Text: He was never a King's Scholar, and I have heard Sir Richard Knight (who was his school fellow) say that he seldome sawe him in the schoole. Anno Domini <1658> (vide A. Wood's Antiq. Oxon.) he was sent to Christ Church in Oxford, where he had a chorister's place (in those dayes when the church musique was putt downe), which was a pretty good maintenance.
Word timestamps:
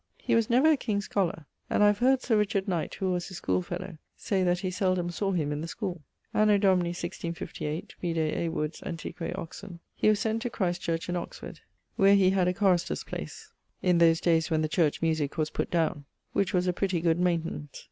He 0.17 0.33
was 0.33 0.49
never 0.49 0.71
a 0.71 0.77
King's 0.77 1.05
Scholar, 1.05 1.45
and 1.69 1.83
I 1.83 1.85
have 1.85 1.99
heard 1.99 2.23
Sir 2.23 2.35
Richard 2.35 2.67
Knight 2.67 2.95
(who 2.95 3.11
was 3.11 3.27
his 3.27 3.37
school 3.37 3.61
fellow) 3.61 3.99
say 4.17 4.41
that 4.41 4.61
he 4.61 4.71
seldome 4.71 5.11
sawe 5.11 5.33
him 5.33 5.51
in 5.51 5.61
the 5.61 5.67
schoole. 5.67 6.01
Anno 6.33 6.57
Domini 6.57 6.89
<1658> 6.89 7.93
(vide 8.01 8.17
A. 8.17 8.49
Wood's 8.49 8.81
Antiq. 8.81 9.37
Oxon.) 9.37 9.79
he 9.95 10.09
was 10.09 10.19
sent 10.19 10.41
to 10.41 10.49
Christ 10.49 10.81
Church 10.81 11.07
in 11.07 11.15
Oxford, 11.15 11.59
where 11.97 12.15
he 12.15 12.31
had 12.31 12.47
a 12.47 12.53
chorister's 12.55 13.03
place 13.03 13.51
(in 13.83 13.99
those 13.99 14.19
dayes 14.19 14.49
when 14.49 14.63
the 14.63 14.67
church 14.67 15.03
musique 15.03 15.37
was 15.37 15.51
putt 15.51 15.69
downe), 15.69 16.05
which 16.33 16.51
was 16.51 16.65
a 16.65 16.73
pretty 16.73 16.99
good 16.99 17.19
maintenance. 17.19 17.79